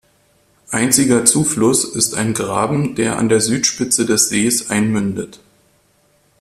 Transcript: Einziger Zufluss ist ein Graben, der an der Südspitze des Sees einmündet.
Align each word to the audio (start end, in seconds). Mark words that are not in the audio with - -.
Einziger 0.71 1.25
Zufluss 1.25 1.85
ist 1.85 2.15
ein 2.15 2.33
Graben, 2.33 2.95
der 2.95 3.19
an 3.19 3.29
der 3.29 3.39
Südspitze 3.39 4.03
des 4.07 4.29
Sees 4.29 4.71
einmündet. 4.71 5.39